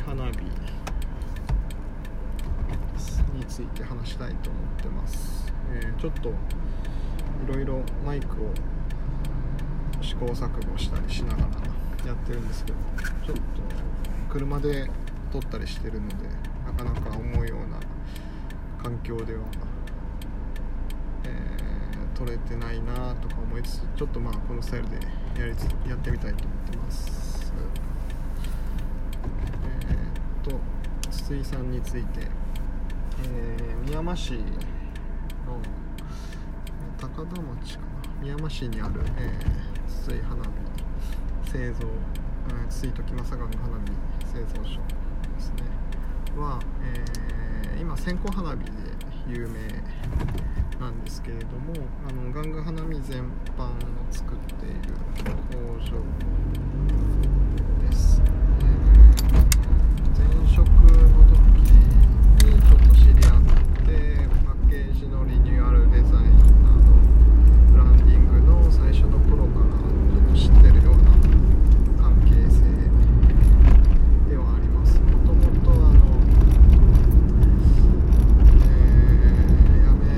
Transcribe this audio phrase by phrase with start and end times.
[0.00, 0.38] 花火
[3.34, 6.32] について話したいと思ってます、えー、ちょっとい
[7.54, 8.52] ろいろマイクを
[10.00, 11.48] 試行錯誤したりしながら
[12.06, 12.78] やってるんですけど
[13.26, 13.42] ちょっと
[14.30, 14.90] 車で
[15.32, 16.14] 撮ったりしてるので
[16.66, 17.78] なかなか思うような
[18.82, 19.40] 環境では、
[21.24, 24.96] えー、撮れてないなとか思いつつちょっとまあこのスタイルで
[25.40, 27.52] やりつやってみたいと思ってます。
[30.48, 30.58] と
[31.10, 32.20] 筒井さんについて、
[33.22, 34.40] えー宮間市の
[36.98, 37.88] 高田町かな。
[38.22, 40.50] 宮間市にある、えー筒井花火
[41.50, 43.92] 製造、うん筒井時政館の花火
[44.26, 44.80] 製造所
[45.34, 45.62] ですね。
[46.36, 48.70] は、えー今線香花火で
[49.28, 49.60] 有名
[50.80, 51.74] なんですけれども
[52.08, 53.22] あの玩具花火全
[53.56, 53.72] 般を
[54.10, 54.94] 作っている
[55.50, 56.02] 工場
[57.88, 58.20] です、
[60.58, 61.38] 職の時
[61.70, 63.42] にちょっと知り合っ
[63.86, 66.90] てパッケージのリニューアルデザインなど
[67.70, 71.12] ブランディングの最初の頃からちょっと知ってるような
[72.02, 72.64] 関係性
[74.28, 75.94] ではありますもともとあの
[78.66, 80.10] えーやめ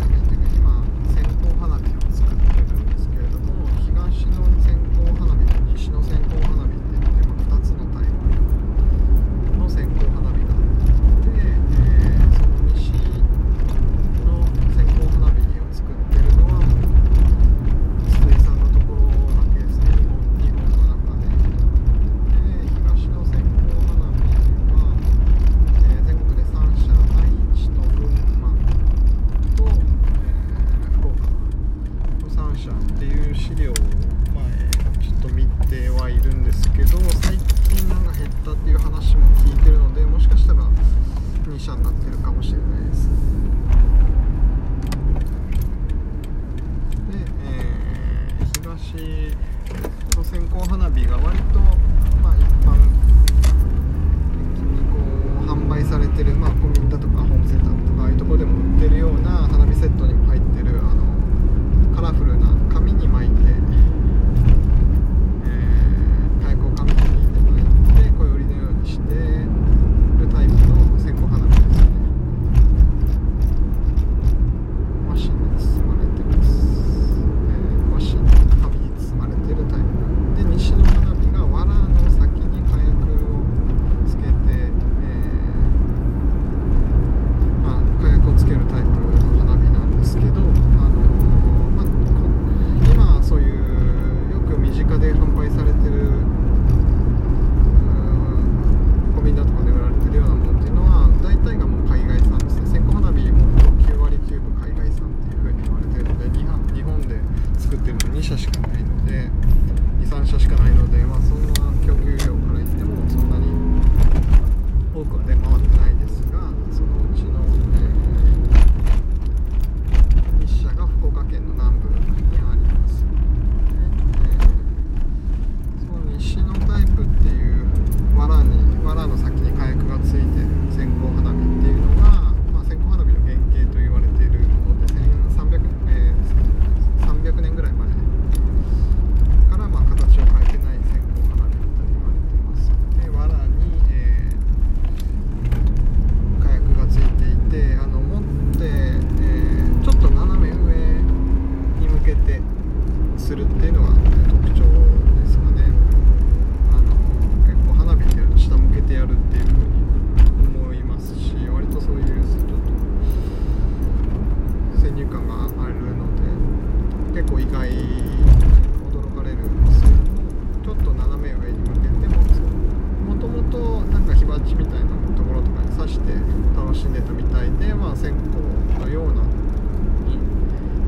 [0.00, 0.82] やめていうか今
[1.14, 8.10] 線香花火を作ってるんですけれども東の線香花火と西の線香花火って言って、まあ、2つのタイプ
[9.56, 10.68] の線香花火があっ
[11.22, 12.92] て、えーその西
[14.24, 16.52] の線香花火を作ってるのは
[18.08, 19.00] 筒井さんのところ
[19.34, 21.24] だけですね日本日本の中で。
[21.26, 24.22] で東の線香花火
[24.72, 24.76] は、
[25.84, 28.06] えー全国で3社愛知と群
[28.36, 28.50] 馬
[29.56, 31.16] と、えー福岡
[32.22, 34.44] の3社っていう資料を前
[35.00, 40.62] ちょっと見てはいるんですけど最近なんか減ったっていう話も聞いてるのでもしかしたら
[41.46, 43.08] 2社になってるかもしれないです
[47.10, 49.36] で、えー東
[50.16, 51.60] の線香花火が割と、
[52.22, 52.76] まあ、一般
[54.54, 54.96] 的にこ
[55.42, 62.65] う販売されてる、まあ、コンビニだとかホームセンターとかああいうとこでも売ってるような花火セットにも入ってるあのカラフルな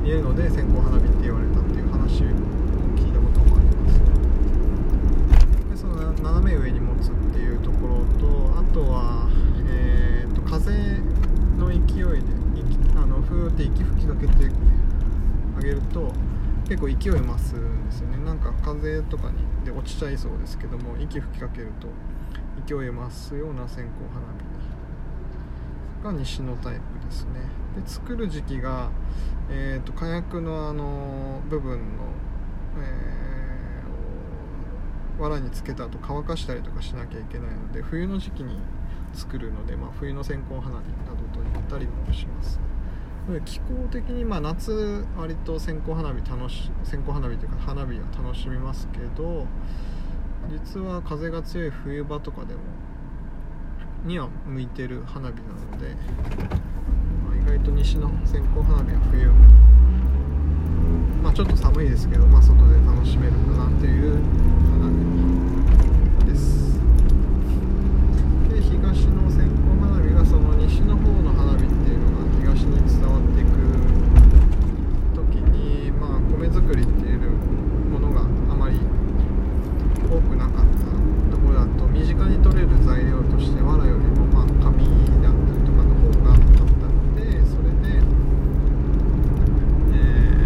[0.08, 2.28] 見えるので線香花火って言われたっていう話を
[2.96, 9.28] 聞いたこともありますでその斜め上に持つっていうところとあとは、
[9.68, 10.72] えー、と風
[11.58, 12.26] の勢いで
[12.96, 14.50] あのふーって息吹きかけて
[15.58, 16.10] あげると
[16.66, 18.00] 結構勢い増すんです。
[18.00, 21.88] よねなんか風とかにで落ちちゃいそうですけども息吹きかけると
[22.66, 24.57] 勢い増すような線香花火
[26.02, 27.40] が西のタイプですね。
[27.80, 28.90] で作る時期が、
[29.50, 32.04] えー、と火薬のあの部分の、
[32.80, 33.18] えー
[35.18, 38.58] 藁につけた後乾かしたりとかしなきゃいけないので冬の時期に
[39.14, 40.80] 作るので、まあ、冬の線香花火など
[41.34, 42.60] と言ったりもします。
[43.44, 49.46] 気候的にまあ夏割と線香花火楽し線香花火というか花火は楽しみますけど
[50.50, 52.60] 実は風が強い冬場とかでも
[54.04, 55.40] には向いてる花火な
[55.76, 55.94] ので、
[57.24, 59.30] まあ、意外と西の線香花火は冬
[61.22, 64.14] まあちょっと寒いですけど、まあ、外で楽しめるかなっていう
[64.80, 64.88] 花
[66.24, 66.78] 火です
[68.48, 73.50] で東の線香花火がその西の方の花火っていうのが東に伝わっていく
[75.14, 77.20] 時にまあ米作りっていう
[77.90, 78.24] ものがあ
[78.54, 78.78] まり
[80.08, 84.86] 多くなかったところだと身近に取れる材料として藁よりもまあ紙
[85.22, 88.00] だったりとかの方があったのでそれで、
[89.92, 89.96] え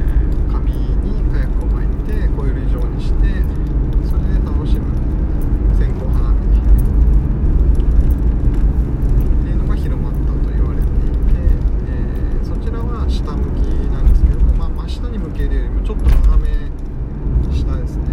[0.09, 0.23] ー
[0.53, 3.17] 紙に火薬を巻いてコイル状にして
[4.09, 4.85] それで楽しむ
[5.79, 6.49] 線香花火っ
[9.45, 11.33] ていうのが広まったと言われていて、
[11.89, 13.59] えーそちらは下向き
[13.91, 16.71] なんですけども、まあ、真下に向けるよりもちょっと斜め
[17.55, 18.05] 下ですね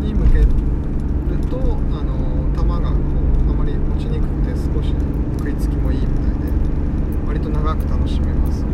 [0.00, 0.46] に向ける
[1.50, 1.60] とあ
[2.04, 4.92] の弾がこうあまり落ちにくくて少し
[5.38, 6.50] 食いつきもいいみたいで
[7.26, 8.64] 割と長く楽しめます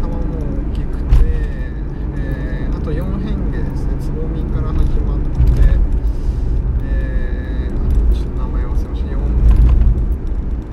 [0.00, 0.18] 弾も
[0.70, 1.24] 大きくて、
[2.18, 5.24] えーあと4変化ですねつぼみから始まって
[6.84, 7.72] えー
[8.12, 9.16] ちょっと名前忘れました4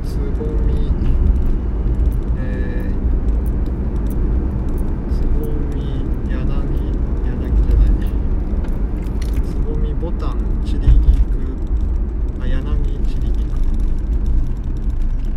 [0.03, 0.91] つぼみ
[2.37, 2.91] えー
[5.13, 5.45] つぼ
[5.75, 5.77] み
[6.29, 6.33] 柳
[7.25, 7.87] 柳じゃない
[9.45, 10.93] つぼみボタンチリギク
[12.41, 12.57] あ柳
[13.07, 13.49] チリギク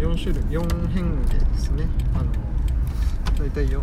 [0.03, 2.25] 4種類4変化ですねあの
[3.43, 3.83] 大体よ。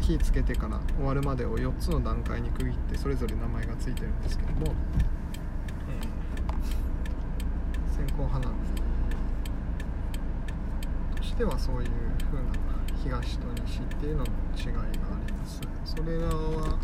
[0.00, 4.66] 火つけてから終わるまでを4つの段階に区切ってそれぞれ名前がついてるんですけども、
[5.88, 8.52] えー、線香花火
[11.16, 11.90] としてはそういう
[12.30, 12.52] 風な
[13.02, 14.26] 東と西っていうのの
[14.56, 14.84] 違いがあ
[15.26, 15.60] ります。
[15.84, 16.78] それらは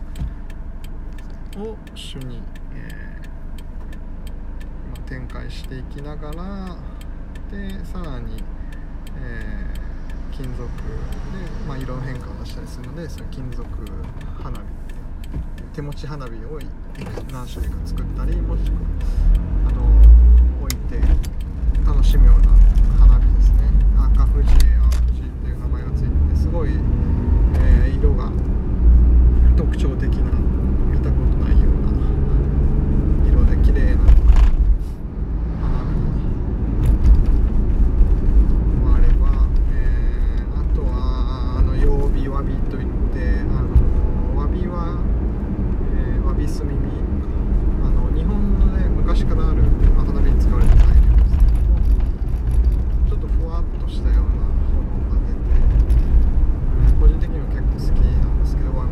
[1.56, 2.42] を主に、
[2.74, 3.28] えー
[4.88, 6.76] まあ、展開していきながら
[7.48, 8.42] でさらに、
[9.22, 9.79] えー
[10.40, 10.68] 金属で、
[11.68, 13.66] まあ、色の変化を出したりするのでその金属
[14.42, 14.64] 花火
[15.74, 16.58] 手持ち花火を
[17.32, 18.80] 何種類か作ったりもしくは
[19.68, 19.82] あの
[20.64, 20.98] 置いて
[21.86, 22.52] 楽しむような
[23.06, 23.70] 花火ですね。
[23.98, 28.32] 赤富士青富士っていう名前がついててすごい、えー色が
[29.56, 30.30] 特徴的な
[30.90, 31.90] 見たことないような
[33.28, 33.98] 色で綺麗な
[35.60, 35.92] 花火
[38.80, 44.98] もあれば、えーあとはあの曜日わびといってあのわびは、
[45.94, 46.72] えーわび炭火
[47.84, 49.62] あの日本で昔からある、
[49.94, 51.80] まあ、花火に使われてないんですけども
[53.10, 54.30] ちょっとふわっとしたような
[54.72, 54.80] 炎
[55.12, 58.90] が出て、えー個人的には結構好きなんですけどわび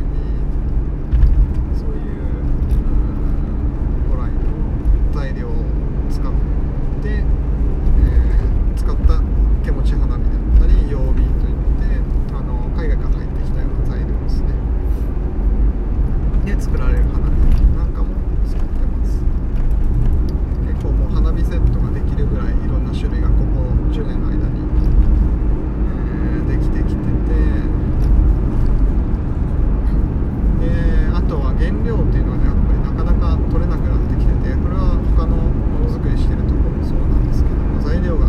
[1.78, 4.48] そういううん古来の
[5.12, 5.52] 材料を
[6.10, 6.32] 使っ
[7.02, 9.20] て、えー使った
[9.62, 10.22] 手持ち花火だっ
[10.60, 12.00] たり曜日といって
[12.32, 14.48] あの海外から入ってきたような材料ですね
[16.46, 17.30] で作られる花火
[17.76, 18.14] なんかも
[18.46, 19.20] 作ってます
[20.64, 23.60] 結構もう花火セットができるぐらいいろんな種類がここ
[23.92, 24.62] 10年の間に、
[25.92, 27.08] えーできてきてて
[30.60, 30.66] で
[31.14, 38.26] あとは原料っていうのはねやっぱりなかなか取れなくなってきててこれは他のものづくりしてるところもそうなんですけども材料が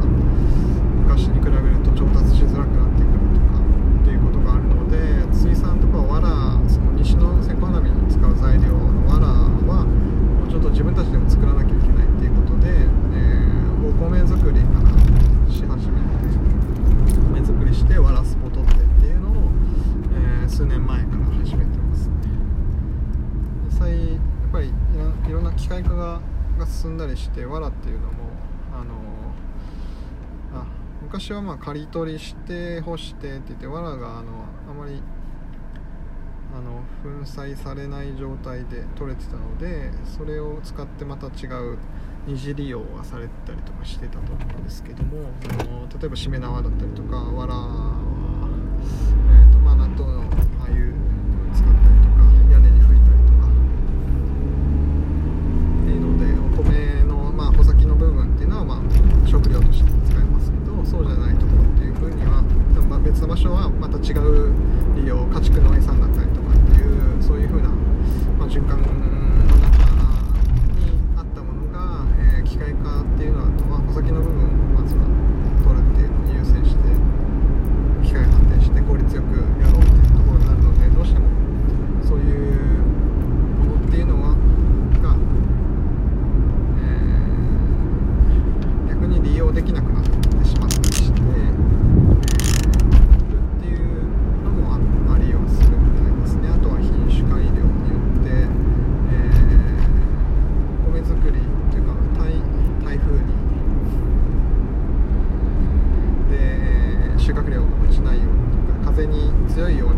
[1.08, 5.00] 昔に比べると調達しづらくなってくるとかっていうことがあるので
[5.34, 12.70] 水産とかわらその西の線香花火に使う材料のわらはもうちょっと自分たちでも作らなきゃいけないっていうことで、
[13.16, 14.92] えーお米作りから
[15.52, 16.06] し始めて
[17.34, 19.34] 米作りしてわらスポ取ってっていうのを、
[20.14, 22.14] えー数年前から始めてますね
[23.72, 24.20] 実際やっ
[24.52, 26.22] ぱりいろいろんな機械化が
[26.66, 28.14] 進んだりして藁っていうのも
[28.74, 30.66] あのあ
[31.04, 35.02] 昔はまあ刈り取りして干してって言って藁があのあまり
[36.52, 41.78] あの粉砕されない状態で取れてたのでそれを使ってまた違う
[42.26, 47.98] 二次利用がされたりとかしてたと思うんですけどもあの例えばしめ縄だったりとか藁は、
[49.42, 50.22] えーとまあ、納豆の
[50.62, 52.22] ああいうのに使ったりとか
[52.52, 53.52] 屋根に吹いたりとかっ
[55.86, 56.26] ていうので
[56.62, 58.82] お米の、まあ、穂先の部分っていうのは、まあ、
[59.28, 62.44] 食料として使えますけどそうじゃないところっていうふうには、
[62.88, 64.54] まあ、別の場所はまた違う
[64.96, 67.70] 利用家畜の餌になったりとかっていうそういうふうな、
[68.38, 69.10] まあ、循環の中に
[71.18, 72.06] あったものが、
[72.38, 74.50] えー機械化っていうのだと、まあ、穂先の部分
[109.00, 109.96] 風に強いような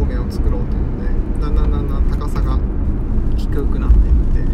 [0.00, 2.60] お米を作ろうというのでだんだんだんだん高さが
[3.36, 4.52] 低くなっていって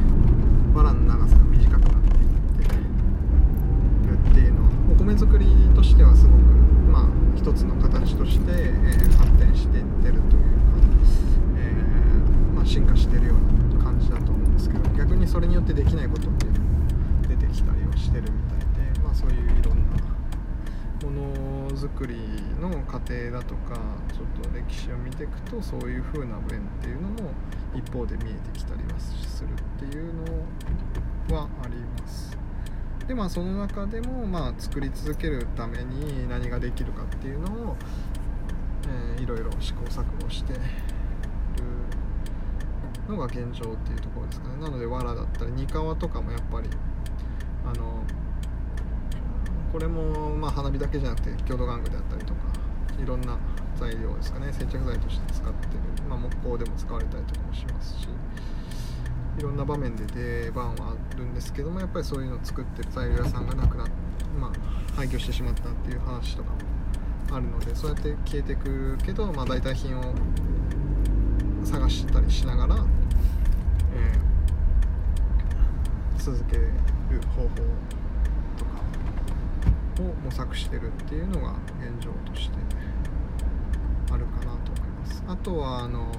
[0.75, 2.69] 藁の長さが短くなっていって
[4.09, 6.41] るっていうのはお米作りとしてはすごく
[6.91, 10.29] まあ一つの形として、えー、発展していってるというか、
[11.59, 16.47] えーまあ、進化してるような感じだと思うんですけど逆にそれによってできないことって
[17.27, 19.95] 出てきたりはしてるみたいで、まあ、そういういろんな
[21.03, 22.17] ものづくり
[22.61, 23.81] の過程だとか
[24.13, 27.31] ちょっと歴史を見ていくとそういう風な面っていうのも
[27.75, 29.49] 一方で見えてきたりはする
[29.87, 30.13] っていう
[31.31, 32.37] のはあります。
[33.09, 37.77] でまあその中でもまあ作り続けるために何ができるかっていうのを、
[39.17, 40.55] えー、いろいろ試行錯誤して
[43.09, 44.57] のが現状っていうところですかね。
[44.61, 46.69] なので藁だったり煮皮とかもやっぱり
[47.65, 48.03] あの
[49.73, 52.41] これもまあ花火だけじゃなくて郷土玩具であったりとか
[53.03, 53.39] いろんな
[53.77, 54.53] 材料ですかね。
[54.53, 58.09] 接着剤として使ってる、まあ、木工でも使われたりとかもしますし
[59.39, 63.93] いろんな場面で出番はあるんですけどもやっぱりそういうのを作ってる材料屋さんがなくなって
[64.39, 66.57] まあ、廃墟してしまったっていう話とかも
[67.37, 70.15] あるのでそうやって消えていくけど、まあ、代替品を
[71.65, 72.77] 探したりしながら、
[73.95, 76.71] えー、続ける
[77.37, 77.49] 方法
[78.57, 78.71] とか
[80.01, 82.57] を模索してるっていうのが現状として
[84.11, 85.25] あるかなと思います。
[85.27, 86.13] あとはあの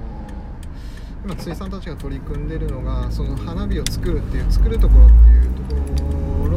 [1.23, 6.54] 今辻さんたちが取り組んでるのがその花火を作るっていう作るところっていうところ